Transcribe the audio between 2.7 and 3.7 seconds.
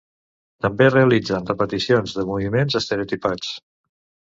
estereotipats.